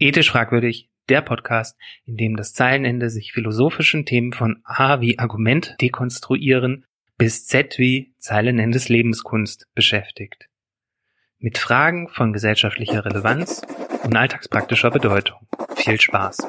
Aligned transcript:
Ethisch 0.00 0.30
fragwürdig, 0.30 0.88
der 1.08 1.22
Podcast, 1.22 1.76
in 2.04 2.16
dem 2.16 2.36
das 2.36 2.54
Zeilenende 2.54 3.10
sich 3.10 3.32
philosophischen 3.32 4.06
Themen 4.06 4.32
von 4.32 4.60
A 4.62 5.00
wie 5.00 5.18
Argument 5.18 5.74
dekonstruieren 5.80 6.86
bis 7.16 7.48
Z 7.48 7.80
wie 7.80 8.14
Zeilenendes 8.18 8.88
Lebenskunst 8.88 9.66
beschäftigt. 9.74 10.48
Mit 11.40 11.58
Fragen 11.58 12.08
von 12.08 12.32
gesellschaftlicher 12.32 13.04
Relevanz 13.04 13.62
und 14.04 14.14
alltagspraktischer 14.14 14.92
Bedeutung. 14.92 15.48
Viel 15.74 16.00
Spaß! 16.00 16.48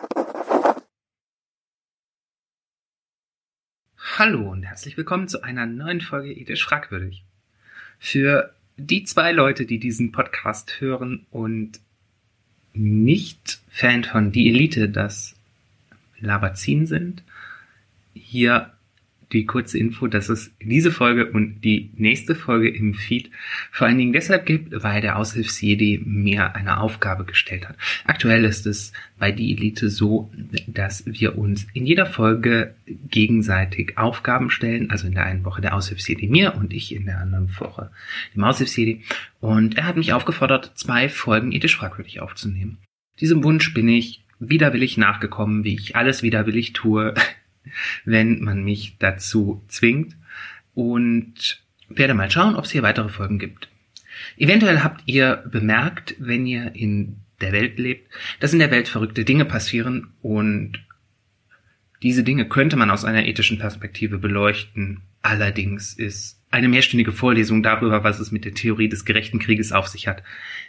Hallo 4.20 4.52
und 4.52 4.61
herzlich 4.61 4.95
willkommen 4.95 5.27
zu 5.27 5.41
einer 5.41 5.66
neuen 5.66 6.02
Folge 6.02 6.31
Ethisch 6.34 6.63
fragwürdig. 6.63 7.25
Für 7.97 8.54
die 8.77 9.05
zwei 9.05 9.31
Leute, 9.31 9.66
die 9.66 9.79
diesen 9.79 10.11
Podcast 10.11 10.79
hören 10.81 11.25
und 11.31 11.79
nicht 12.74 13.60
Fan 13.70 14.04
von 14.04 14.32
Die 14.32 14.50
Elite, 14.50 14.90
das 14.90 15.36
Labazin 16.20 16.88
sind. 16.88 17.23
Hier 18.14 18.72
die 19.32 19.46
kurze 19.46 19.78
Info, 19.78 20.08
dass 20.08 20.30
es 20.30 20.52
diese 20.62 20.92
Folge 20.92 21.32
und 21.32 21.62
die 21.62 21.92
nächste 21.96 22.34
Folge 22.34 22.70
im 22.70 22.94
Feed 22.96 23.30
vor 23.72 23.88
allen 23.88 23.98
Dingen 23.98 24.14
deshalb 24.14 24.46
gibt, 24.46 24.84
weil 24.84 25.02
der 25.02 25.18
Aushilfsjedi 25.18 26.02
mir 26.04 26.55
eine 26.55 26.80
Aufgabe 26.80 27.26
gestellt 27.26 27.70
hat. 27.70 27.78
Aktuell 28.05 28.44
ist 28.44 28.66
es 28.66 28.92
bei 29.20 29.32
die 29.32 29.54
Elite 29.54 29.90
so, 29.90 30.32
dass 30.68 31.04
wir 31.05 31.38
uns 31.38 31.68
in 31.74 31.86
jeder 31.86 32.08
Folge 32.08 32.74
gegenseitig 33.10 33.98
Aufgaben 33.98 34.50
stellen, 34.50 34.90
also 34.90 35.08
in 35.08 35.14
der 35.14 35.26
einen 35.26 35.46
Woche 35.46 35.62
der 35.62 35.76
Aushilfsjedi 35.76 36.27
mir 36.27 36.55
und 36.55 36.74
ich 36.74 36.96
in 36.96 37.05
der 37.05 37.20
anderen 37.20 37.50
Woche 37.60 37.91
dem 38.36 38.44
Aushilfsjedi. 38.44 39.04
Und 39.40 39.77
er 39.77 39.86
hat 39.86 39.98
mich 39.98 40.14
aufgefordert, 40.14 40.72
zwei 40.76 41.08
Folgen 41.08 41.52
ethisch 41.52 41.76
fragwürdig 41.76 42.20
aufzunehmen. 42.20 42.80
Diesem 43.20 43.44
Wunsch 43.44 43.74
bin 43.74 43.88
ich 43.88 44.24
widerwillig 44.40 44.98
nachgekommen, 44.98 45.64
wie 45.66 45.76
ich 45.76 45.96
alles 45.96 46.24
widerwillig 46.24 46.74
tue, 46.74 47.14
wenn 48.05 48.41
man 48.41 48.63
mich 48.63 48.98
dazu 48.99 49.63
zwingt 49.67 50.15
und 50.73 51.62
werde 51.89 52.13
mal 52.13 52.29
schauen, 52.29 52.55
ob 52.55 52.65
es 52.65 52.71
hier 52.71 52.84
weitere 52.84 53.09
Folgen 53.09 53.39
gibt. 53.39 53.70
Eventuell 54.37 54.81
habt 54.81 55.03
ihr 55.05 55.43
bemerkt, 55.51 56.15
wenn 56.20 56.45
ihr 56.45 56.75
in 56.75 57.17
der 57.41 57.51
Welt 57.51 57.79
lebt, 57.79 58.09
dass 58.40 58.53
in 58.53 58.59
der 58.59 58.71
Welt 58.71 58.87
verrückte 58.87 59.23
Dinge 59.23 59.45
passieren 59.45 60.12
und 60.21 60.79
diese 62.01 62.23
Dinge 62.23 62.47
könnte 62.47 62.77
man 62.77 62.91
aus 62.91 63.03
einer 63.03 63.25
ethischen 63.25 63.59
Perspektive 63.59 64.17
beleuchten. 64.17 65.01
Allerdings 65.22 65.94
ist 65.94 66.41
eine 66.50 66.69
mehrstündige 66.69 67.12
Vorlesung 67.12 67.62
darüber, 67.62 68.03
was 68.03 68.19
es 68.19 68.31
mit 68.31 68.45
der 68.45 68.53
Theorie 68.53 68.90
des 68.90 69.06
gerechten 69.06 69.40
Krieges 69.40 69.72
auf 69.72 69.88
sich 69.88 70.07
hat, 70.07 70.23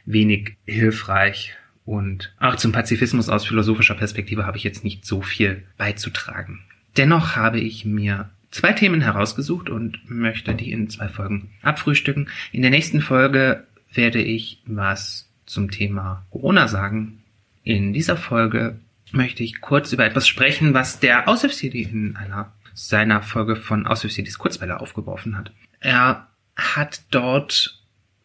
wenig 0.04 0.56
hilfreich. 0.66 1.54
Und 1.84 2.34
auch 2.38 2.56
zum 2.56 2.72
Pazifismus 2.72 3.28
aus 3.28 3.46
philosophischer 3.46 3.94
Perspektive 3.94 4.44
habe 4.44 4.56
ich 4.56 4.64
jetzt 4.64 4.84
nicht 4.84 5.06
so 5.06 5.22
viel 5.22 5.64
beizutragen. 5.76 6.60
Dennoch 6.96 7.36
habe 7.36 7.60
ich 7.60 7.84
mir 7.84 8.30
zwei 8.50 8.72
Themen 8.72 9.00
herausgesucht 9.00 9.70
und 9.70 9.98
möchte 10.10 10.55
die 10.55 10.72
in 10.72 10.91
zwei 10.91 11.08
Folgen 11.08 11.50
abfrühstücken. 11.62 12.28
In 12.52 12.62
der 12.62 12.70
nächsten 12.70 13.00
Folge 13.00 13.66
werde 13.92 14.20
ich 14.22 14.62
was 14.66 15.28
zum 15.46 15.70
Thema 15.70 16.27
Corona 16.30 16.68
sagen. 16.68 17.22
In 17.62 17.92
dieser 17.92 18.16
Folge 18.16 18.78
möchte 19.12 19.42
ich 19.42 19.61
kurz 19.61 19.92
über 19.92 20.05
etwas 20.05 20.28
sprechen, 20.28 20.74
was 20.74 21.00
der 21.00 21.28
Aushilfsjedi 21.28 21.83
in 21.83 22.16
einer 22.16 22.52
seiner 22.74 23.22
Folge 23.22 23.56
von 23.56 23.86
Aushilfsjedis 23.86 24.38
Kurzwelle 24.38 24.80
aufgeworfen 24.80 25.36
hat. 25.36 25.52
Er 25.80 26.28
hat 26.56 27.02
dort 27.11 27.80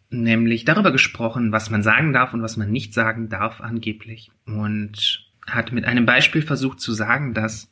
nämlich 0.10 0.66
darüber 0.66 0.92
gesprochen, 0.92 1.52
was 1.52 1.70
man 1.70 1.84
sagen 1.84 2.14
darf 2.14 2.34
und 2.34 2.42
was 2.42 2.58
man 2.58 2.72
nicht 2.72 2.94
sagen 2.94 3.30
darf 3.30 3.60
angeblich 3.60 4.32
und 4.46 5.26
hat 5.48 5.72
mit 5.72 5.86
einem 5.86 6.06
Beispiel 6.06 6.42
versucht 6.42 6.80
zu 6.80 6.94
sagen, 6.94 7.34
dass 7.34 7.70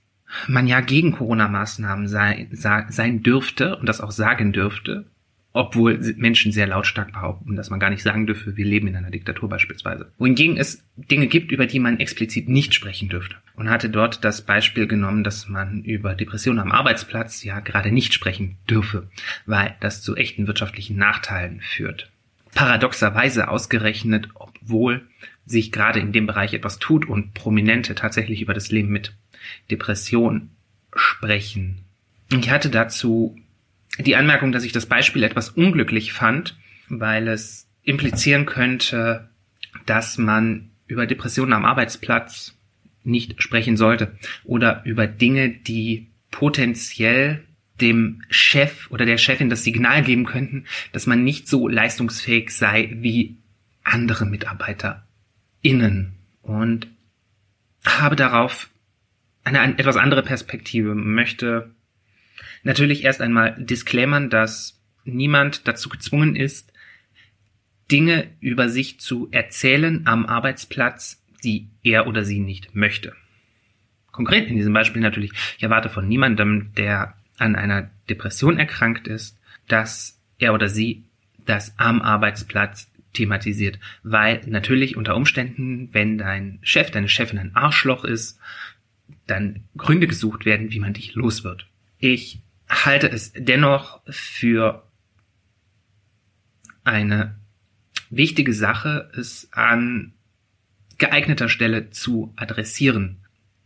man 0.48 0.68
ja 0.68 0.82
gegen 0.82 1.12
Corona-Maßnahmen 1.12 2.08
sei, 2.08 2.48
sei, 2.52 2.86
sein 2.90 3.24
dürfte 3.24 3.78
und 3.78 3.88
das 3.88 4.02
auch 4.02 4.12
sagen 4.12 4.54
dürfte, 4.54 5.06
obwohl 5.54 6.00
Menschen 6.18 6.52
sehr 6.52 6.66
lautstark 6.66 7.14
behaupten, 7.14 7.56
dass 7.56 7.70
man 7.70 7.80
gar 7.80 7.92
nicht 7.92 8.02
sagen 8.02 8.26
dürfe, 8.26 8.58
wir 8.58 8.66
leben 8.66 8.88
in 8.88 8.96
einer 8.96 9.12
Diktatur 9.12 9.48
beispielsweise. 9.50 10.12
Wohingegen 10.18 10.58
es 10.58 10.84
Dinge 10.96 11.28
gibt, 11.28 11.52
über 11.52 11.68
die 11.68 11.80
man 11.80 12.00
explizit 12.00 12.50
nicht 12.50 12.74
sprechen 12.74 13.08
dürfte. 13.08 13.36
Und 13.56 13.70
hatte 13.70 13.90
dort 13.90 14.24
das 14.24 14.42
Beispiel 14.42 14.88
genommen, 14.88 15.24
dass 15.24 15.48
man 15.48 15.84
über 15.84 16.16
Depressionen 16.16 16.60
am 16.60 16.72
Arbeitsplatz 16.72 17.44
ja 17.44 17.60
gerade 17.60 17.92
nicht 17.92 18.16
sprechen 18.16 18.58
dürfe, 18.68 19.10
weil 19.46 19.76
das 19.80 20.02
zu 20.02 20.16
echten 20.16 20.48
wirtschaftlichen 20.48 20.98
Nachteilen 20.98 21.62
führt. 21.62 22.10
Paradoxerweise 22.56 23.48
ausgerechnet, 23.48 24.30
obwohl 24.34 25.08
sich 25.46 25.72
gerade 25.72 26.00
in 26.00 26.14
dem 26.14 26.26
Bereich 26.26 26.54
etwas 26.54 26.80
tut 26.80 27.08
und 27.08 27.34
Prominente 27.36 27.94
tatsächlich 27.94 28.42
über 28.42 28.56
das 28.56 28.72
Leben 28.72 28.90
mit 28.90 29.14
Depression 29.70 30.50
sprechen. 30.96 31.80
Ich 32.32 32.50
hatte 32.50 32.70
dazu 32.70 33.38
die 34.00 34.16
Anmerkung, 34.16 34.52
dass 34.52 34.64
ich 34.64 34.72
das 34.72 34.86
Beispiel 34.86 35.24
etwas 35.24 35.50
unglücklich 35.50 36.14
fand, 36.14 36.58
weil 36.90 37.28
es 37.28 37.68
implizieren 37.84 38.46
könnte, 38.46 39.30
dass 39.86 40.18
man 40.18 40.72
über 40.88 41.06
Depressionen 41.06 41.54
am 41.54 41.66
Arbeitsplatz 41.66 42.56
nicht 43.04 43.42
sprechen 43.42 43.78
sollte 43.78 44.18
oder 44.44 44.82
über 44.86 45.08
Dinge, 45.08 45.50
die 45.50 46.08
potenziell 46.32 47.44
dem 47.82 48.24
Chef 48.30 48.90
oder 48.92 49.06
der 49.06 49.18
Chefin 49.18 49.50
das 49.50 49.64
Signal 49.64 50.04
geben 50.04 50.26
könnten, 50.26 50.66
dass 50.92 51.06
man 51.06 51.24
nicht 51.24 51.48
so 51.48 51.68
leistungsfähig 51.68 52.52
sei 52.52 52.90
wie 52.96 53.38
andere 53.84 54.26
MitarbeiterInnen. 54.26 56.14
Und 56.42 56.88
habe 57.86 58.16
darauf 58.16 58.70
eine, 59.44 59.60
eine 59.60 59.78
etwas 59.78 59.98
andere 59.98 60.24
Perspektive, 60.24 60.96
möchte 60.96 61.72
natürlich 62.64 63.04
erst 63.04 63.22
einmal 63.22 63.56
disclaimern, 63.60 64.30
dass 64.30 64.82
niemand 65.06 65.68
dazu 65.68 65.90
gezwungen 65.90 66.36
ist, 66.36 66.72
Dinge 67.92 68.32
über 68.40 68.70
sich 68.70 69.00
zu 69.00 69.28
erzählen 69.32 70.04
am 70.06 70.26
Arbeitsplatz, 70.26 71.22
die 71.44 71.68
er 71.84 72.08
oder 72.08 72.24
sie 72.24 72.40
nicht 72.40 72.74
möchte. 72.76 73.14
Konkret 74.12 74.48
in 74.48 74.56
diesem 74.56 74.74
Beispiel 74.74 75.02
natürlich, 75.02 75.32
ich 75.58 75.64
erwarte 75.64 75.90
von 75.90 76.08
niemandem, 76.08 76.72
der 76.78 77.16
an 77.38 77.56
einer 77.56 77.90
Depression 78.10 78.60
erkrankt 78.60 79.08
ist, 79.08 79.38
dass 79.68 80.22
er 80.38 80.54
oder 80.54 80.70
sie 80.70 81.04
das 81.46 81.78
am 81.78 82.02
Arbeitsplatz 82.02 82.90
thematisiert, 83.14 83.80
weil 84.02 84.42
natürlich 84.46 84.98
unter 84.98 85.16
Umständen, 85.16 85.90
wenn 85.92 86.18
dein 86.18 86.60
Chef, 86.62 86.92
deine 86.92 87.10
Chefin 87.10 87.40
ein 87.40 87.56
Arschloch 87.56 88.04
ist, 88.04 88.40
dann 89.28 89.64
Gründe 89.78 90.08
gesucht 90.08 90.46
werden, 90.46 90.72
wie 90.72 90.80
man 90.80 90.94
dich 90.94 91.16
los 91.16 91.44
wird. 91.44 91.68
Ich 91.98 92.42
halte 92.70 93.10
es 93.10 93.34
dennoch 93.34 94.02
für 94.08 94.88
eine 96.84 97.36
wichtige 98.10 98.54
Sache, 98.54 99.10
es 99.18 99.50
an 99.52 100.14
geeigneter 100.98 101.50
Stelle 101.50 101.90
zu 101.90 102.34
adressieren. 102.36 103.18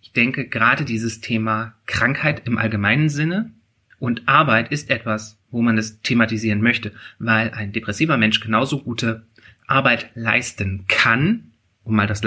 Ich 0.02 0.12
denke, 0.14 0.48
gerade 0.48 0.86
dieses 0.86 1.22
Thema 1.22 1.76
Krankheit 1.86 2.48
im 2.48 2.58
allgemeinen 2.58 3.10
Sinne 3.10 3.52
und 4.00 4.28
Arbeit 4.28 4.72
ist 4.72 4.90
etwas, 4.90 5.38
wo 5.50 5.62
man 5.62 5.78
es 5.78 6.02
thematisieren 6.02 6.62
möchte, 6.62 6.94
weil 7.20 7.52
ein 7.52 7.72
depressiver 7.72 8.18
Mensch 8.18 8.40
genauso 8.40 8.82
gute 8.82 9.26
Arbeit 9.66 10.12
leisten 10.16 10.86
kann, 10.88 11.52
um 11.84 11.96
mal 11.96 12.08
das 12.08 12.24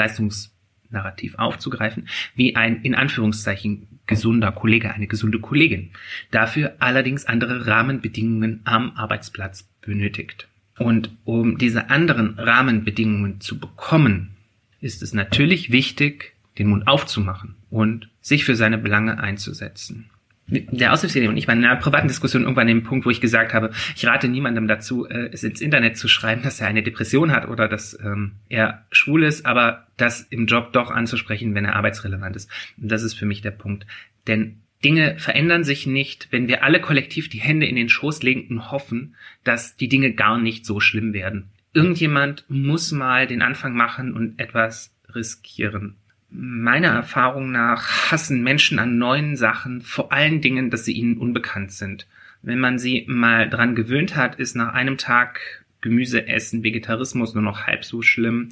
Leistungsnarrativ 0.91 1.37
aufzugreifen, 1.37 2.09
wie 2.35 2.57
ein 2.57 2.83
in 2.83 2.95
Anführungszeichen 2.95 3.87
gesunder 4.07 4.53
Kollege, 4.53 4.93
eine 4.93 5.07
gesunde 5.07 5.39
Kollegin. 5.39 5.91
Dafür 6.31 6.75
allerdings 6.81 7.27
andere 7.27 7.67
Rahmenbedingungen 7.67 8.61
am 8.65 8.93
Arbeitsplatz 8.97 9.69
benötigt. 9.81 10.49
Und 10.79 11.11
um 11.25 11.59
diese 11.59 11.91
anderen 11.91 12.39
Rahmenbedingungen 12.39 13.41
zu 13.41 13.59
bekommen, 13.59 14.37
ist 14.81 15.03
es 15.03 15.13
natürlich 15.13 15.71
wichtig, 15.71 16.35
den 16.59 16.69
Mund 16.69 16.89
aufzumachen 16.89 17.55
und 17.71 18.09
sich 18.21 18.45
für 18.45 18.57
seine 18.57 18.79
Belange 18.79 19.19
einzusetzen 19.21 20.11
der 20.51 20.93
Aushilfsjedi 20.93 21.29
und 21.29 21.37
ich 21.37 21.49
waren 21.49 21.59
in 21.59 21.65
einer 21.65 21.81
privaten 21.81 22.09
Diskussion 22.09 22.43
irgendwann 22.43 22.63
an 22.63 22.69
dem 22.69 22.83
Punkt, 22.83 23.07
wo 23.07 23.11
ich 23.11 23.21
gesagt 23.21 23.55
habe, 23.55 23.71
ich 23.97 24.07
rate 24.07 24.29
niemandem 24.29 24.69
dazu, 24.69 25.07
äh, 25.07 25.31
es 25.33 25.45
ins 25.45 25.61
Internet 25.61 25.97
zu 25.97 26.09
schreiben, 26.09 26.43
dass 26.43 26.61
er 26.61 26.67
eine 26.67 26.83
Depression 26.83 27.33
hat 27.33 27.49
oder 27.49 27.69
dass 27.69 27.99
ähm, 28.03 28.33
er 28.49 28.87
schwul 28.91 29.25
ist, 29.25 29.47
aber 29.47 29.87
das 29.97 30.23
im 30.23 30.47
Job 30.47 30.73
doch 30.73 30.91
anzusprechen, 30.91 31.55
wenn 31.55 31.65
er 31.65 31.77
arbeitsrelevant 31.77 32.37
ist. 32.37 32.51
Und 32.81 32.91
das 32.91 33.03
ist 33.03 33.15
für 33.15 33.27
mich 33.27 33.43
der 33.43 33.53
Punkt. 33.53 33.87
Denn 34.27 34.63
Dinge 34.85 35.19
verändern 35.19 35.63
sich 35.63 35.87
nicht, 35.87 36.29
wenn 36.31 36.49
wir 36.49 36.65
alle 36.65 36.81
kollektiv 36.81 37.29
die 37.29 37.41
Hände 37.41 37.67
in 37.67 37.77
den 37.77 37.89
Schoß 37.89 38.23
legen 38.23 38.49
und 38.49 38.71
hoffen, 38.71 39.15
dass 39.45 39.77
die 39.77 39.89
Dinge 39.89 40.15
gar 40.15 40.39
nicht 40.39 40.65
so 40.65 40.81
schlimm 40.81 41.13
werden. 41.13 41.51
Irgendjemand 41.73 42.45
muss 42.49 42.91
mal 42.91 43.27
den 43.27 43.43
Anfang 43.43 43.75
machen 43.75 44.15
und 44.15 44.41
etwas 44.41 44.97
riskieren 45.15 46.00
meiner 46.31 46.89
Erfahrung 46.89 47.51
nach 47.51 48.11
hassen 48.11 48.43
Menschen 48.43 48.79
an 48.79 48.99
neuen 48.99 49.37
Sachen 49.37 49.83
vor 49.83 50.13
allen 50.13 50.41
Dingen, 50.41 50.71
dass 50.71 50.85
sie 50.85 50.93
ihnen 50.93 51.19
unbekannt 51.19 51.73
sind. 51.73 52.07
Wenn 52.43 52.61
man 52.61 52.79
sie 52.79 53.05
mal 53.09 53.49
dran 53.51 53.75
gewöhnt 53.75 54.17
hat, 54.17 54.37
ist 54.37 54.55
nach 54.55 54.73
einem 54.73 54.97
Tag 54.97 55.65
Gemüse 55.81 56.29
essen, 56.29 56.63
Vegetarismus 56.63 57.35
nur 57.35 57.43
noch 57.43 57.67
halb 57.67 57.85
so 57.85 58.03
schlimm. 58.03 58.51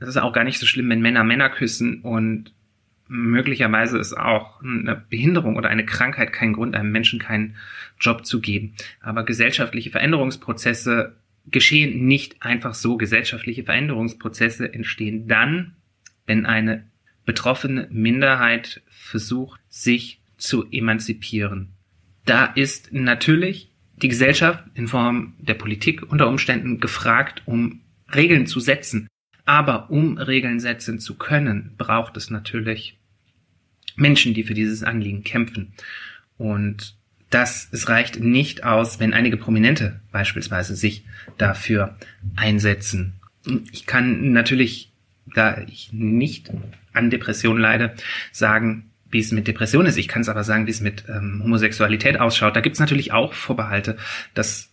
es 0.00 0.08
ist 0.08 0.16
auch 0.16 0.32
gar 0.32 0.44
nicht 0.44 0.58
so 0.58 0.66
schlimm, 0.66 0.90
wenn 0.90 1.00
Männer 1.00 1.24
Männer 1.24 1.48
küssen 1.48 2.02
und 2.02 2.52
möglicherweise 3.08 3.98
ist 3.98 4.16
auch 4.16 4.62
eine 4.62 4.94
Behinderung 5.08 5.56
oder 5.56 5.70
eine 5.70 5.86
Krankheit 5.86 6.32
kein 6.32 6.52
Grund, 6.52 6.74
einem 6.74 6.92
Menschen 6.92 7.18
keinen 7.18 7.56
Job 7.98 8.26
zu 8.26 8.40
geben. 8.40 8.74
Aber 9.00 9.24
gesellschaftliche 9.24 9.90
Veränderungsprozesse 9.90 11.16
geschehen 11.46 12.06
nicht 12.06 12.42
einfach 12.42 12.74
so. 12.74 12.96
Gesellschaftliche 12.96 13.64
Veränderungsprozesse 13.64 14.72
entstehen 14.72 15.26
dann, 15.26 15.74
wenn 16.28 16.46
eine 16.46 16.84
betroffene 17.24 17.88
Minderheit 17.90 18.82
versucht, 18.88 19.60
sich 19.68 20.20
zu 20.36 20.70
emanzipieren. 20.70 21.70
Da 22.24 22.44
ist 22.44 22.92
natürlich 22.92 23.72
die 23.96 24.08
Gesellschaft 24.08 24.62
in 24.74 24.86
Form 24.86 25.34
der 25.38 25.54
Politik 25.54 26.02
unter 26.12 26.28
Umständen 26.28 26.78
gefragt, 26.78 27.42
um 27.46 27.80
Regeln 28.14 28.46
zu 28.46 28.60
setzen. 28.60 29.08
Aber 29.44 29.90
um 29.90 30.18
Regeln 30.18 30.60
setzen 30.60 31.00
zu 31.00 31.16
können, 31.16 31.74
braucht 31.76 32.16
es 32.16 32.30
natürlich 32.30 32.98
Menschen, 33.96 34.34
die 34.34 34.44
für 34.44 34.54
dieses 34.54 34.82
Anliegen 34.84 35.24
kämpfen. 35.24 35.72
Und 36.36 36.96
das, 37.30 37.68
es 37.72 37.88
reicht 37.88 38.20
nicht 38.20 38.64
aus, 38.64 39.00
wenn 39.00 39.12
einige 39.14 39.36
Prominente 39.36 40.00
beispielsweise 40.12 40.76
sich 40.76 41.04
dafür 41.36 41.96
einsetzen. 42.36 43.14
Ich 43.72 43.86
kann 43.86 44.32
natürlich, 44.32 44.87
da 45.34 45.58
ich 45.66 45.92
nicht 45.92 46.50
an 46.92 47.10
Depressionen 47.10 47.60
leide, 47.60 47.94
sagen, 48.32 48.90
wie 49.10 49.20
es 49.20 49.32
mit 49.32 49.48
Depression 49.48 49.86
ist. 49.86 49.96
Ich 49.96 50.08
kann 50.08 50.22
es 50.22 50.28
aber 50.28 50.44
sagen, 50.44 50.66
wie 50.66 50.70
es 50.70 50.80
mit 50.80 51.04
ähm, 51.08 51.40
Homosexualität 51.42 52.20
ausschaut. 52.20 52.56
Da 52.56 52.60
gibt 52.60 52.74
es 52.74 52.80
natürlich 52.80 53.12
auch 53.12 53.32
Vorbehalte, 53.32 53.96
dass, 54.34 54.70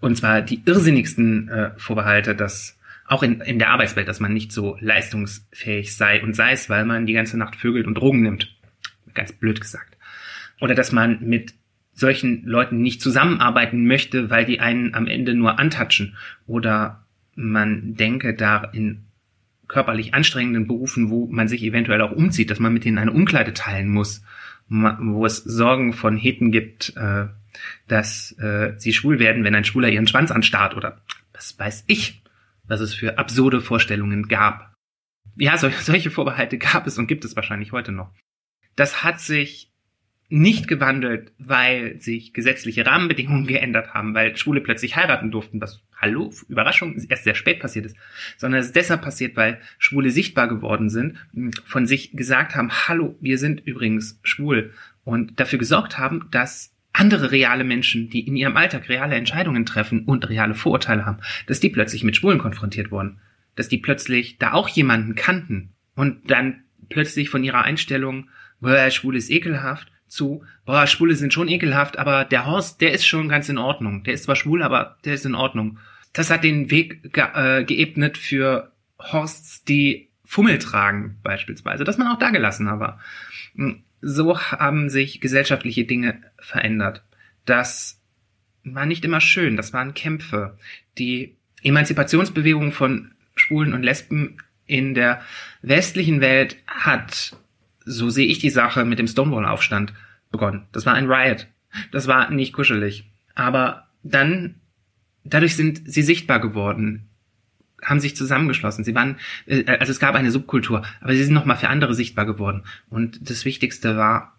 und 0.00 0.16
zwar 0.16 0.42
die 0.42 0.62
irrsinnigsten 0.64 1.48
äh, 1.48 1.70
Vorbehalte, 1.76 2.34
dass 2.34 2.78
auch 3.06 3.22
in, 3.22 3.40
in 3.40 3.58
der 3.58 3.70
Arbeitswelt, 3.70 4.08
dass 4.08 4.20
man 4.20 4.32
nicht 4.32 4.52
so 4.52 4.76
leistungsfähig 4.80 5.96
sei 5.96 6.22
und 6.22 6.34
sei 6.34 6.52
es, 6.52 6.68
weil 6.68 6.84
man 6.84 7.06
die 7.06 7.12
ganze 7.12 7.38
Nacht 7.38 7.56
vögelt 7.56 7.86
und 7.86 7.94
Drogen 7.94 8.22
nimmt. 8.22 8.54
Ganz 9.14 9.32
blöd 9.32 9.60
gesagt. 9.60 9.96
Oder 10.60 10.74
dass 10.74 10.92
man 10.92 11.18
mit 11.20 11.54
solchen 11.94 12.44
Leuten 12.44 12.80
nicht 12.80 13.02
zusammenarbeiten 13.02 13.86
möchte, 13.86 14.30
weil 14.30 14.44
die 14.44 14.60
einen 14.60 14.94
am 14.94 15.06
Ende 15.06 15.34
nur 15.34 15.58
antatschen. 15.58 16.16
Oder 16.46 17.04
man 17.34 17.94
denke 17.94 18.34
da 18.34 18.64
in 18.72 19.04
körperlich 19.72 20.14
anstrengenden 20.14 20.66
Berufen, 20.66 21.10
wo 21.10 21.26
man 21.26 21.48
sich 21.48 21.62
eventuell 21.62 22.00
auch 22.02 22.12
umzieht, 22.12 22.50
dass 22.50 22.60
man 22.60 22.72
mit 22.72 22.84
denen 22.84 22.98
eine 22.98 23.12
Umkleide 23.12 23.54
teilen 23.54 23.88
muss, 23.88 24.22
wo 24.68 25.26
es 25.26 25.38
Sorgen 25.38 25.92
von 25.92 26.16
Heten 26.16 26.52
gibt, 26.52 26.94
äh, 26.96 27.26
dass 27.88 28.32
äh, 28.38 28.74
sie 28.78 28.92
schwul 28.92 29.18
werden, 29.18 29.44
wenn 29.44 29.54
ein 29.54 29.64
Schwuler 29.64 29.88
ihren 29.88 30.06
Schwanz 30.06 30.30
anstarrt 30.30 30.76
oder 30.76 31.02
was 31.32 31.58
weiß 31.58 31.84
ich 31.88 32.22
was 32.64 32.80
es 32.80 32.94
für 32.94 33.18
absurde 33.18 33.60
Vorstellungen 33.60 34.28
gab. 34.28 34.74
Ja, 35.36 35.56
solche 35.80 36.10
Vorbehalte 36.10 36.58
gab 36.58 36.86
es 36.86 36.98
und 36.98 37.06
gibt 37.06 37.24
es 37.24 37.36
wahrscheinlich 37.36 37.72
heute 37.72 37.92
noch. 37.92 38.12
Das 38.76 39.04
hat 39.04 39.20
sich 39.20 39.71
nicht 40.32 40.66
gewandelt, 40.66 41.30
weil 41.38 42.00
sich 42.00 42.32
gesetzliche 42.32 42.86
Rahmenbedingungen 42.86 43.46
geändert 43.46 43.92
haben, 43.92 44.14
weil 44.14 44.34
Schwule 44.34 44.62
plötzlich 44.62 44.96
heiraten 44.96 45.30
durften, 45.30 45.60
was, 45.60 45.82
hallo, 45.94 46.32
Überraschung, 46.48 46.96
erst 47.10 47.24
sehr 47.24 47.34
spät 47.34 47.60
passiert 47.60 47.84
ist, 47.84 47.96
sondern 48.38 48.60
es 48.60 48.68
ist 48.68 48.76
deshalb 48.76 49.02
passiert, 49.02 49.36
weil 49.36 49.60
Schwule 49.78 50.10
sichtbar 50.10 50.48
geworden 50.48 50.88
sind, 50.88 51.18
von 51.66 51.86
sich 51.86 52.12
gesagt 52.12 52.56
haben, 52.56 52.70
hallo, 52.72 53.14
wir 53.20 53.36
sind 53.36 53.60
übrigens 53.66 54.20
schwul 54.22 54.72
und 55.04 55.38
dafür 55.38 55.58
gesorgt 55.58 55.98
haben, 55.98 56.28
dass 56.30 56.72
andere 56.94 57.30
reale 57.30 57.64
Menschen, 57.64 58.08
die 58.08 58.26
in 58.26 58.34
ihrem 58.34 58.56
Alltag 58.56 58.88
reale 58.88 59.16
Entscheidungen 59.16 59.66
treffen 59.66 60.04
und 60.06 60.30
reale 60.30 60.54
Vorurteile 60.54 61.04
haben, 61.04 61.18
dass 61.46 61.60
die 61.60 61.68
plötzlich 61.68 62.04
mit 62.04 62.16
Schwulen 62.16 62.38
konfrontiert 62.38 62.90
wurden. 62.90 63.18
Dass 63.54 63.68
die 63.68 63.78
plötzlich 63.78 64.38
da 64.38 64.54
auch 64.54 64.70
jemanden 64.70 65.14
kannten 65.14 65.74
und 65.94 66.30
dann 66.30 66.62
plötzlich 66.88 67.28
von 67.28 67.44
ihrer 67.44 67.64
Einstellung, 67.64 68.30
Schwule 68.90 69.18
ist 69.18 69.30
ekelhaft, 69.30 69.92
zu, 70.12 70.44
boah, 70.64 70.86
Schwule 70.86 71.14
sind 71.14 71.32
schon 71.32 71.48
ekelhaft, 71.48 71.98
aber 71.98 72.24
der 72.24 72.46
Horst, 72.46 72.80
der 72.80 72.92
ist 72.92 73.06
schon 73.06 73.28
ganz 73.28 73.48
in 73.48 73.58
Ordnung. 73.58 74.04
Der 74.04 74.14
ist 74.14 74.24
zwar 74.24 74.36
schwul, 74.36 74.62
aber 74.62 74.96
der 75.04 75.14
ist 75.14 75.26
in 75.26 75.34
Ordnung. 75.34 75.78
Das 76.12 76.30
hat 76.30 76.44
den 76.44 76.70
Weg 76.70 77.12
ge 77.12 77.24
äh, 77.34 77.64
geebnet 77.64 78.18
für 78.18 78.72
Horsts, 78.98 79.64
die 79.64 80.08
Fummel 80.24 80.58
tragen, 80.58 81.18
beispielsweise, 81.22 81.84
dass 81.84 81.98
man 81.98 82.08
auch 82.08 82.18
da 82.18 82.30
gelassener 82.30 82.80
war 82.80 83.00
so 84.02 84.38
haben 84.38 84.90
sich 84.90 85.20
gesellschaftliche 85.20 85.84
Dinge 85.84 86.20
verändert. 86.38 87.02
Das 87.46 88.00
war 88.64 88.84
nicht 88.84 89.04
immer 89.04 89.20
schön, 89.20 89.56
das 89.56 89.72
waren 89.72 89.94
Kämpfe. 89.94 90.58
Die 90.98 91.36
Emanzipationsbewegung 91.62 92.72
von 92.72 93.12
Schwulen 93.36 93.72
und 93.72 93.82
Lesben 93.82 94.38
in 94.66 94.94
der 94.94 95.22
westlichen 95.62 96.20
Welt 96.20 96.56
hat, 96.66 97.36
so 97.84 98.10
sehe 98.10 98.26
ich 98.26 98.38
die 98.38 98.50
Sache, 98.50 98.84
mit 98.84 98.98
dem 98.98 99.06
Stonewall-Aufstand 99.06 99.92
begonnen. 100.30 100.66
Das 100.72 100.86
war 100.86 100.94
ein 100.94 101.10
Riot. 101.10 101.46
Das 101.90 102.06
war 102.06 102.30
nicht 102.30 102.52
kuschelig. 102.52 103.10
Aber 103.34 103.88
dann, 104.02 104.56
dadurch 105.24 105.56
sind 105.56 105.82
sie 105.84 106.02
sichtbar 106.02 106.40
geworden 106.40 107.08
haben 107.82 108.00
sich 108.00 108.16
zusammengeschlossen. 108.16 108.84
Sie 108.84 108.94
waren, 108.94 109.16
äh, 109.46 109.64
also 109.64 109.90
es 109.90 110.00
gab 110.00 110.14
eine 110.14 110.30
Subkultur, 110.30 110.84
aber 111.00 111.14
sie 111.14 111.24
sind 111.24 111.34
nochmal 111.34 111.56
für 111.56 111.68
andere 111.68 111.94
sichtbar 111.94 112.26
geworden. 112.26 112.62
Und 112.88 113.28
das 113.28 113.44
Wichtigste 113.44 113.96
war, 113.96 114.38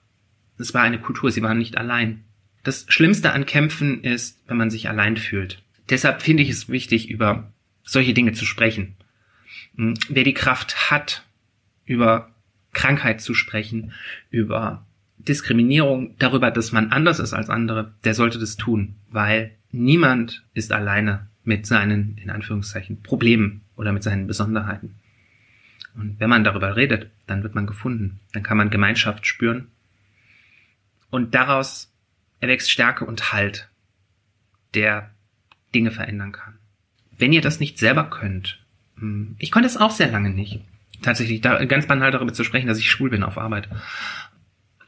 es 0.57 0.73
war 0.73 0.81
eine 0.81 0.99
Kultur, 0.99 1.31
sie 1.31 1.41
waren 1.41 1.57
nicht 1.57 1.77
allein. 1.77 2.23
Das 2.63 2.85
Schlimmste 2.87 3.33
an 3.33 3.45
Kämpfen 3.45 4.01
ist, 4.03 4.41
wenn 4.47 4.57
man 4.57 4.69
sich 4.69 4.87
allein 4.87 5.17
fühlt. 5.17 5.61
Deshalb 5.89 6.21
finde 6.21 6.43
ich 6.43 6.49
es 6.49 6.69
wichtig, 6.69 7.09
über 7.09 7.51
solche 7.83 8.13
Dinge 8.13 8.31
zu 8.31 8.45
sprechen. 8.45 8.95
Hm, 9.75 9.95
wer 10.07 10.23
die 10.23 10.33
Kraft 10.33 10.89
hat, 10.89 11.25
über 11.85 12.32
Krankheit 12.73 13.21
zu 13.21 13.33
sprechen, 13.33 13.93
über 14.29 14.85
Diskriminierung, 15.17 16.15
darüber, 16.19 16.51
dass 16.51 16.71
man 16.71 16.91
anders 16.91 17.19
ist 17.19 17.33
als 17.33 17.49
andere, 17.49 17.93
der 18.03 18.13
sollte 18.13 18.39
das 18.39 18.57
tun, 18.57 18.95
weil 19.09 19.51
niemand 19.71 20.43
ist 20.53 20.71
alleine 20.71 21.27
mit 21.43 21.65
seinen, 21.65 22.17
in 22.17 22.29
Anführungszeichen, 22.29 23.01
Problemen 23.03 23.61
oder 23.75 23.91
mit 23.91 24.03
seinen 24.03 24.27
Besonderheiten. 24.27 24.95
Und 25.95 26.19
wenn 26.19 26.29
man 26.29 26.43
darüber 26.43 26.75
redet, 26.75 27.11
dann 27.27 27.43
wird 27.43 27.55
man 27.55 27.67
gefunden. 27.67 28.19
Dann 28.31 28.43
kann 28.43 28.57
man 28.57 28.69
Gemeinschaft 28.69 29.27
spüren. 29.27 29.67
Und 31.09 31.35
daraus 31.35 31.91
erwächst 32.39 32.71
Stärke 32.71 33.05
und 33.05 33.31
Halt, 33.31 33.69
der 34.73 35.11
Dinge 35.75 35.91
verändern 35.91 36.31
kann. 36.31 36.55
Wenn 37.17 37.33
ihr 37.33 37.41
das 37.41 37.59
nicht 37.59 37.77
selber 37.77 38.09
könnt, 38.09 38.59
hm, 38.97 39.35
ich 39.37 39.51
konnte 39.51 39.67
es 39.67 39.77
auch 39.77 39.91
sehr 39.91 40.09
lange 40.09 40.31
nicht. 40.31 40.61
Tatsächlich, 41.03 41.41
da 41.41 41.63
ganz 41.65 41.85
banal 41.85 42.11
darüber 42.11 42.33
zu 42.33 42.43
sprechen, 42.43 42.67
dass 42.67 42.79
ich 42.79 42.89
schwul 42.89 43.11
bin 43.11 43.23
auf 43.23 43.37
Arbeit. 43.37 43.69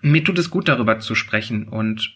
Mir 0.01 0.23
tut 0.23 0.39
es 0.39 0.49
gut, 0.49 0.67
darüber 0.67 0.99
zu 0.99 1.13
sprechen 1.13 1.67
und 1.67 2.15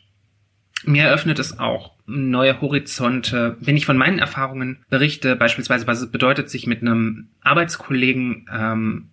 mir 0.86 1.04
eröffnet 1.04 1.40
es 1.40 1.60
auch 1.60 1.92
neue 2.06 2.62
Horizonte. 2.62 3.58
Wenn 3.60 3.78
ich 3.78 3.86
von 3.86 3.98
meinen 3.98 4.20
Erfahrungen 4.20 4.80
berichte, 4.90 5.36
beispielsweise, 5.36 5.88
was 5.88 6.02
es 6.02 6.12
bedeutet, 6.12 6.50
sich 6.50 6.68
mit 6.68 6.82
einem 6.82 7.30
Arbeitskollegen 7.42 8.48
ähm, 8.52 9.10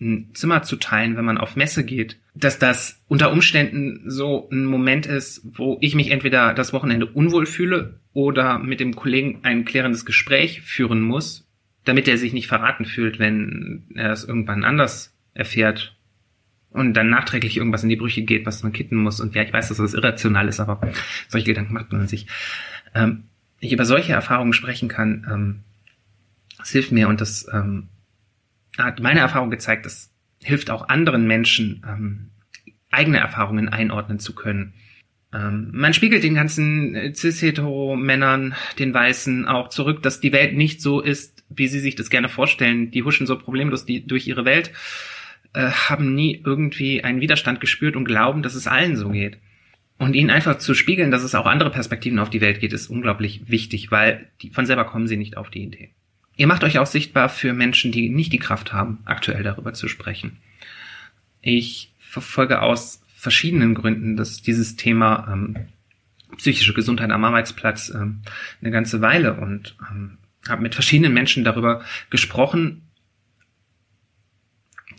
ein 0.00 0.30
Zimmer 0.34 0.62
zu 0.62 0.76
teilen, 0.76 1.16
wenn 1.16 1.24
man 1.24 1.38
auf 1.38 1.56
Messe 1.56 1.84
geht, 1.84 2.18
dass 2.34 2.58
das 2.58 3.00
unter 3.06 3.30
Umständen 3.30 4.02
so 4.10 4.48
ein 4.50 4.64
Moment 4.64 5.06
ist, 5.06 5.42
wo 5.44 5.78
ich 5.80 5.94
mich 5.94 6.10
entweder 6.10 6.52
das 6.52 6.72
Wochenende 6.72 7.06
unwohl 7.06 7.46
fühle 7.46 8.00
oder 8.12 8.58
mit 8.58 8.80
dem 8.80 8.96
Kollegen 8.96 9.40
ein 9.44 9.64
klärendes 9.64 10.04
Gespräch 10.04 10.62
führen 10.62 11.00
muss, 11.00 11.43
damit 11.84 12.08
er 12.08 12.18
sich 12.18 12.32
nicht 12.32 12.46
verraten 12.46 12.84
fühlt, 12.84 13.18
wenn 13.18 13.84
er 13.94 14.12
es 14.12 14.24
irgendwann 14.24 14.64
anders 14.64 15.14
erfährt 15.34 15.96
und 16.70 16.94
dann 16.94 17.10
nachträglich 17.10 17.56
irgendwas 17.56 17.82
in 17.82 17.88
die 17.88 17.96
Brüche 17.96 18.22
geht, 18.22 18.46
was 18.46 18.62
man 18.62 18.72
kitten 18.72 18.96
muss. 18.96 19.20
Und 19.20 19.34
ja, 19.34 19.42
ich 19.42 19.52
weiß, 19.52 19.68
dass 19.68 19.78
das 19.78 19.94
irrational 19.94 20.48
ist, 20.48 20.60
aber 20.60 20.80
solche 21.28 21.46
Gedanken 21.46 21.74
macht 21.74 21.92
man 21.92 22.08
sich. 22.08 22.26
Ähm, 22.94 23.24
ich 23.60 23.72
über 23.72 23.84
solche 23.84 24.12
Erfahrungen 24.12 24.52
sprechen 24.52 24.88
kann, 24.88 25.26
ähm, 25.30 25.60
das 26.58 26.70
hilft 26.70 26.92
mir 26.92 27.08
und 27.08 27.20
das 27.20 27.46
ähm, 27.52 27.88
hat 28.78 29.00
meine 29.00 29.20
Erfahrung 29.20 29.50
gezeigt, 29.50 29.86
das 29.86 30.10
hilft 30.42 30.70
auch 30.70 30.88
anderen 30.88 31.26
Menschen, 31.26 31.84
ähm, 31.88 32.30
eigene 32.90 33.18
Erfahrungen 33.18 33.68
einordnen 33.68 34.18
zu 34.18 34.34
können. 34.34 34.74
Ähm, 35.32 35.70
man 35.72 35.94
spiegelt 35.94 36.22
den 36.22 36.34
ganzen 36.34 36.94
äh, 36.94 37.12
cis-hetero-Männern, 37.14 38.54
den 38.78 38.94
Weißen, 38.94 39.46
auch 39.46 39.68
zurück, 39.68 40.02
dass 40.02 40.20
die 40.20 40.32
Welt 40.32 40.56
nicht 40.56 40.80
so 40.80 41.00
ist, 41.00 41.33
wie 41.56 41.68
sie 41.68 41.80
sich 41.80 41.94
das 41.94 42.10
gerne 42.10 42.28
vorstellen. 42.28 42.90
Die 42.90 43.02
huschen 43.02 43.26
so 43.26 43.38
problemlos 43.38 43.84
die, 43.84 44.06
durch 44.06 44.26
ihre 44.26 44.44
Welt 44.44 44.72
äh, 45.52 45.70
haben 45.70 46.14
nie 46.14 46.42
irgendwie 46.44 47.02
einen 47.04 47.20
Widerstand 47.20 47.60
gespürt 47.60 47.96
und 47.96 48.04
glauben, 48.04 48.42
dass 48.42 48.54
es 48.54 48.66
allen 48.66 48.96
so 48.96 49.10
geht. 49.10 49.38
Und 49.96 50.14
ihnen 50.14 50.30
einfach 50.30 50.58
zu 50.58 50.74
spiegeln, 50.74 51.10
dass 51.10 51.22
es 51.22 51.34
auch 51.34 51.46
andere 51.46 51.70
Perspektiven 51.70 52.18
auf 52.18 52.30
die 52.30 52.40
Welt 52.40 52.60
geht, 52.60 52.72
ist 52.72 52.88
unglaublich 52.88 53.48
wichtig, 53.48 53.90
weil 53.90 54.28
die, 54.42 54.50
von 54.50 54.66
selber 54.66 54.84
kommen 54.84 55.06
sie 55.06 55.16
nicht 55.16 55.36
auf 55.36 55.50
die 55.50 55.62
Idee. 55.62 55.90
Ihr 56.36 56.48
macht 56.48 56.64
euch 56.64 56.78
auch 56.78 56.86
sichtbar 56.86 57.28
für 57.28 57.52
Menschen, 57.52 57.92
die 57.92 58.08
nicht 58.08 58.32
die 58.32 58.38
Kraft 58.38 58.72
haben, 58.72 58.98
aktuell 59.04 59.44
darüber 59.44 59.72
zu 59.72 59.86
sprechen. 59.86 60.38
Ich 61.40 61.92
verfolge 62.00 62.60
aus 62.60 63.00
verschiedenen 63.24 63.74
Gründen 63.74 64.16
dass 64.16 64.42
dieses 64.42 64.76
Thema 64.76 65.28
ähm, 65.32 65.56
psychische 66.36 66.74
Gesundheit 66.74 67.10
am 67.10 67.24
Arbeitsplatz 67.24 67.90
ähm, 67.94 68.20
eine 68.60 68.70
ganze 68.70 69.00
Weile 69.00 69.34
und 69.34 69.76
ähm, 69.90 70.18
habe 70.48 70.62
mit 70.62 70.74
verschiedenen 70.74 71.14
Menschen 71.14 71.44
darüber 71.44 71.82
gesprochen 72.10 72.84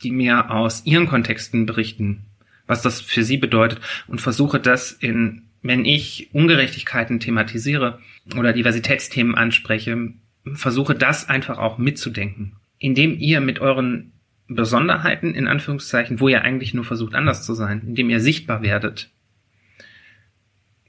die 0.03 0.11
mir 0.11 0.51
aus 0.51 0.85
ihren 0.85 1.07
Kontexten 1.07 1.65
berichten, 1.65 2.25
was 2.67 2.81
das 2.81 3.01
für 3.01 3.23
sie 3.23 3.37
bedeutet 3.37 3.79
und 4.07 4.21
versuche 4.21 4.59
das 4.59 4.91
in, 4.91 5.43
wenn 5.61 5.85
ich 5.85 6.29
Ungerechtigkeiten 6.31 7.19
thematisiere 7.19 7.99
oder 8.37 8.53
Diversitätsthemen 8.53 9.35
anspreche, 9.35 10.13
versuche 10.53 10.95
das 10.95 11.27
einfach 11.29 11.57
auch 11.57 11.77
mitzudenken, 11.77 12.53
indem 12.77 13.17
ihr 13.17 13.41
mit 13.41 13.59
euren 13.59 14.11
Besonderheiten, 14.47 15.33
in 15.33 15.47
Anführungszeichen, 15.47 16.19
wo 16.19 16.27
ihr 16.27 16.43
eigentlich 16.43 16.75
nur 16.75 16.83
versucht, 16.83 17.15
anders 17.15 17.43
zu 17.43 17.55
sein, 17.55 17.81
indem 17.87 18.11
ihr 18.11 18.19
sichtbar 18.19 18.61
werdet, 18.61 19.09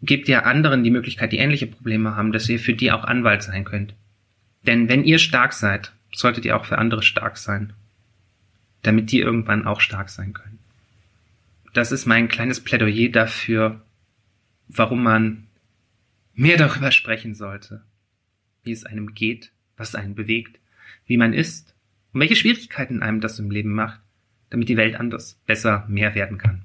gebt 0.02 0.28
ihr 0.28 0.44
anderen 0.44 0.84
die 0.84 0.90
Möglichkeit, 0.90 1.32
die 1.32 1.38
ähnliche 1.38 1.66
Probleme 1.66 2.16
haben, 2.16 2.32
dass 2.32 2.48
ihr 2.50 2.58
für 2.58 2.75
die 2.75 2.92
auch 2.92 3.04
Anwalt 3.04 3.42
sein 3.42 3.64
könnt. 3.64 3.94
Denn 4.66 4.88
wenn 4.88 5.04
ihr 5.04 5.18
stark 5.18 5.52
seid, 5.52 5.92
solltet 6.12 6.44
ihr 6.44 6.56
auch 6.56 6.64
für 6.64 6.78
andere 6.78 7.02
stark 7.02 7.37
sein, 7.37 7.73
damit 8.82 9.12
die 9.12 9.20
irgendwann 9.20 9.66
auch 9.66 9.80
stark 9.80 10.08
sein 10.08 10.32
können. 10.32 10.58
Das 11.73 11.92
ist 11.92 12.06
mein 12.06 12.28
kleines 12.28 12.61
Plädoyer 12.61 13.11
dafür, 13.11 13.82
warum 14.68 15.02
man 15.02 15.46
mehr 16.35 16.56
darüber 16.56 16.90
sprechen 16.90 17.35
sollte, 17.35 17.82
wie 18.62 18.73
es 18.73 18.85
einem 18.85 19.14
geht, 19.14 19.52
was 19.76 19.94
einen 19.94 20.14
bewegt, 20.14 20.58
wie 21.06 21.16
man 21.16 21.32
ist 21.32 21.75
und 22.12 22.20
welche 22.20 22.37
Schwierigkeiten 22.37 23.02
einem 23.02 23.20
das 23.20 23.38
im 23.38 23.50
Leben 23.50 23.73
macht, 23.73 24.00
damit 24.50 24.68
die 24.68 24.76
Welt 24.76 24.96
anders, 24.96 25.40
besser, 25.46 25.85
mehr 25.88 26.14
werden 26.14 26.38
kann. 26.38 26.64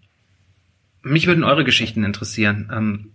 Mich 1.03 1.27
würden 1.27 1.43
eure 1.43 1.63
Geschichten 1.63 2.03
interessieren. 2.03 2.69
Ähm, 2.71 3.13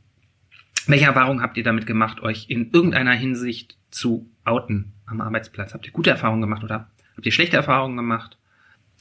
welche 0.87 1.07
Erfahrungen 1.07 1.41
habt 1.41 1.57
ihr 1.57 1.65
damit 1.65 1.87
gemacht, 1.87 2.21
euch 2.21 2.51
in 2.51 2.73
irgendeiner 2.73 3.13
Hinsicht 3.13 3.77
zu 3.91 4.29
outen 4.47 4.93
am 5.07 5.21
Arbeitsplatz? 5.21 5.75
Habt 5.75 5.87
ihr 5.87 5.93
gute 5.93 6.11
Erfahrungen 6.11 6.41
gemacht 6.41 6.65
oder 6.65 6.89
habt 7.17 7.27
ihr 7.27 7.33
schlechte 7.33 7.57
Erfahrungen 7.57 7.97
gemacht? 7.97 8.39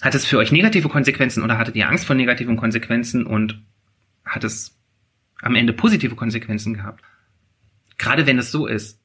Hat 0.01 0.15
es 0.15 0.25
für 0.25 0.37
euch 0.37 0.51
negative 0.51 0.89
Konsequenzen 0.89 1.43
oder 1.43 1.57
hattet 1.57 1.75
ihr 1.75 1.87
Angst 1.87 2.05
vor 2.05 2.15
negativen 2.15 2.57
Konsequenzen 2.57 3.25
und 3.25 3.61
hat 4.25 4.43
es 4.43 4.77
am 5.41 5.55
Ende 5.55 5.73
positive 5.73 6.15
Konsequenzen 6.15 6.73
gehabt? 6.73 7.03
Gerade 7.97 8.27
wenn 8.27 8.37
es 8.37 8.51
so 8.51 8.67
ist, 8.67 8.99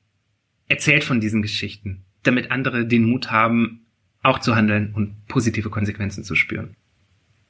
erzählt 0.68 1.04
von 1.04 1.20
diesen 1.20 1.42
Geschichten, 1.42 2.04
damit 2.22 2.50
andere 2.50 2.86
den 2.86 3.04
Mut 3.04 3.30
haben, 3.30 3.86
auch 4.22 4.38
zu 4.38 4.56
handeln 4.56 4.92
und 4.94 5.26
positive 5.28 5.70
Konsequenzen 5.70 6.24
zu 6.24 6.34
spüren. 6.34 6.76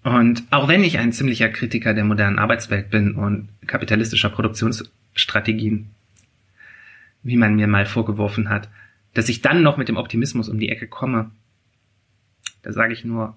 Und 0.02 0.44
auch 0.50 0.68
wenn 0.68 0.84
ich 0.84 0.98
ein 0.98 1.12
ziemlicher 1.12 1.48
Kritiker 1.48 1.92
der 1.92 2.04
modernen 2.04 2.38
Arbeitswelt 2.38 2.90
bin 2.90 3.16
und 3.16 3.48
kapitalistischer 3.66 4.30
Produktionsstrategien, 4.30 5.90
wie 7.22 7.36
man 7.36 7.56
mir 7.56 7.66
mal 7.66 7.84
vorgeworfen 7.84 8.48
hat, 8.48 8.70
dass 9.14 9.28
ich 9.28 9.42
dann 9.42 9.62
noch 9.62 9.76
mit 9.76 9.88
dem 9.88 9.96
Optimismus 9.96 10.48
um 10.48 10.58
die 10.58 10.68
Ecke 10.68 10.86
komme, 10.86 11.30
da 12.62 12.72
sage 12.72 12.92
ich 12.92 13.04
nur, 13.04 13.36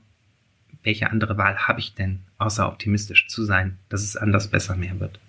welche 0.83 1.09
andere 1.09 1.37
Wahl 1.37 1.57
habe 1.57 1.79
ich 1.79 1.95
denn, 1.95 2.21
außer 2.37 2.67
optimistisch 2.67 3.27
zu 3.27 3.43
sein, 3.43 3.77
dass 3.89 4.03
es 4.03 4.17
anders 4.17 4.49
besser 4.49 4.75
mehr 4.75 4.99
wird? 4.99 5.19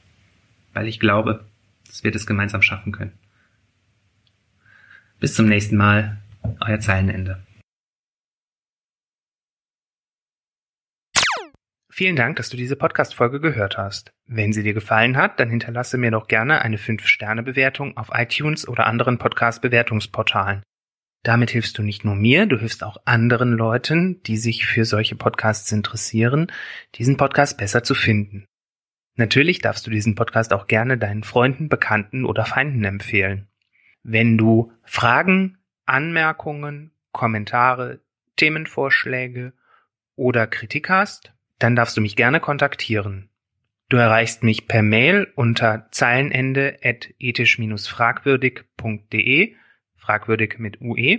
Weil 0.72 0.88
ich 0.88 0.98
glaube, 0.98 1.44
dass 1.86 2.02
wir 2.02 2.10
das 2.10 2.26
gemeinsam 2.26 2.62
schaffen 2.62 2.92
können. 2.92 3.12
Bis 5.20 5.34
zum 5.34 5.46
nächsten 5.46 5.76
Mal, 5.76 6.18
euer 6.60 6.80
Zeilenende. 6.80 7.40
Vielen 11.96 12.16
Dank, 12.16 12.34
dass 12.34 12.48
du 12.48 12.56
diese 12.56 12.74
Podcast-Folge 12.74 13.38
gehört 13.38 13.78
hast. 13.78 14.12
Wenn 14.26 14.52
sie 14.52 14.64
dir 14.64 14.74
gefallen 14.74 15.16
hat, 15.16 15.38
dann 15.38 15.48
hinterlasse 15.48 15.96
mir 15.96 16.10
doch 16.10 16.26
gerne 16.26 16.60
eine 16.60 16.76
5-Sterne-Bewertung 16.76 17.96
auf 17.96 18.10
iTunes 18.12 18.66
oder 18.66 18.88
anderen 18.88 19.18
Podcast-Bewertungsportalen. 19.18 20.64
Damit 21.22 21.50
hilfst 21.50 21.78
du 21.78 21.84
nicht 21.84 22.04
nur 22.04 22.16
mir, 22.16 22.46
du 22.46 22.58
hilfst 22.58 22.82
auch 22.82 22.96
anderen 23.04 23.52
Leuten, 23.52 24.20
die 24.24 24.38
sich 24.38 24.66
für 24.66 24.84
solche 24.84 25.14
Podcasts 25.14 25.70
interessieren, 25.70 26.50
diesen 26.96 27.16
Podcast 27.16 27.58
besser 27.58 27.84
zu 27.84 27.94
finden. 27.94 28.44
Natürlich 29.14 29.60
darfst 29.60 29.86
du 29.86 29.92
diesen 29.92 30.16
Podcast 30.16 30.52
auch 30.52 30.66
gerne 30.66 30.98
deinen 30.98 31.22
Freunden, 31.22 31.68
Bekannten 31.68 32.24
oder 32.24 32.44
Feinden 32.44 32.82
empfehlen. 32.82 33.46
Wenn 34.02 34.36
du 34.36 34.72
Fragen, 34.82 35.58
Anmerkungen, 35.86 36.90
Kommentare, 37.12 38.00
Themenvorschläge 38.34 39.52
oder 40.16 40.48
Kritik 40.48 40.88
hast, 40.90 41.33
dann 41.58 41.76
darfst 41.76 41.96
du 41.96 42.00
mich 42.00 42.16
gerne 42.16 42.40
kontaktieren. 42.40 43.30
Du 43.88 43.96
erreichst 43.96 44.42
mich 44.42 44.66
per 44.66 44.82
Mail 44.82 45.32
unter 45.36 45.86
zeilenende 45.90 46.78
at 46.82 47.10
ethisch-fragwürdig.de, 47.18 49.54
fragwürdig 49.96 50.58
mit 50.58 50.80
UE, 50.80 51.18